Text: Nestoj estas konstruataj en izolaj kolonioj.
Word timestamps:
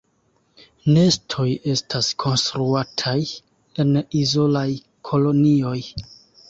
Nestoj 0.95 1.45
estas 1.75 2.09
konstruataj 2.25 3.17
en 3.85 3.93
izolaj 4.25 4.69
kolonioj. 5.13 5.81